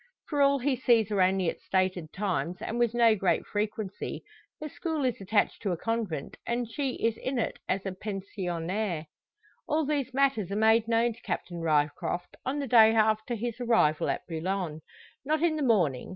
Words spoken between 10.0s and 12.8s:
matters are made known to Captain Ryecroft on the